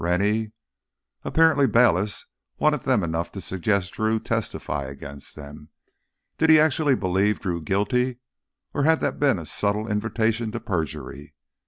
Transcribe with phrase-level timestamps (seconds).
[0.03, 0.51] Rennie?
[1.23, 2.25] Apparently Bayliss
[2.57, 5.69] wanted them enough to suggest Drew testify against them.
[6.39, 8.17] Did he actually believe Drew guilty,
[8.73, 11.35] or had that been a subtle invitation to perjury?